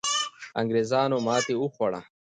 انګریزانو 0.59 1.17
ماتې 1.27 1.53
وخوړه. 1.57 2.01